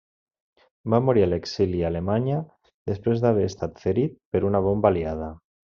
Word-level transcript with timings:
Va 0.93 0.99
morir 1.09 1.25
a 1.25 1.27
l'exili 1.33 1.83
a 1.83 1.91
Alemanya, 1.93 2.39
després 2.93 3.23
d'haver 3.27 3.47
estat 3.51 3.85
ferit 3.87 4.19
per 4.33 4.43
una 4.51 4.67
bomba 4.71 4.95
aliada. 4.95 5.33